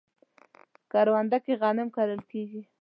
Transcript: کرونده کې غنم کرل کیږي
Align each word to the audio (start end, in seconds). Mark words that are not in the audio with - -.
کرونده 0.91 1.37
کې 1.45 1.53
غنم 1.61 1.87
کرل 1.95 2.21
کیږي 2.31 2.61